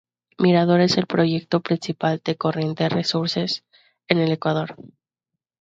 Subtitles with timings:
[0.39, 3.63] Mirador es el proyecto principal de Corriente Resources
[4.07, 4.75] en el Ecuador.